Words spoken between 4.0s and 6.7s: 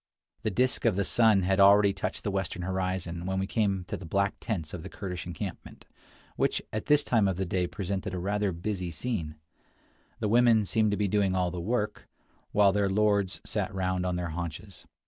black tents of the Kurdish encampment, which